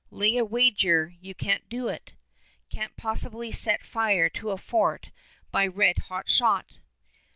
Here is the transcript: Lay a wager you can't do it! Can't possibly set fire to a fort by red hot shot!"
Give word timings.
Lay 0.09 0.35
a 0.37 0.43
wager 0.43 1.13
you 1.21 1.35
can't 1.35 1.69
do 1.69 1.87
it! 1.87 2.13
Can't 2.71 2.97
possibly 2.97 3.51
set 3.51 3.85
fire 3.85 4.29
to 4.29 4.49
a 4.49 4.57
fort 4.57 5.11
by 5.51 5.67
red 5.67 5.99
hot 6.09 6.27
shot!" 6.27 6.79